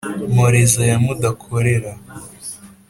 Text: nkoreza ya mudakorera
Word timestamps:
nkoreza 0.31 0.81
ya 0.91 0.97
mudakorera 1.03 1.91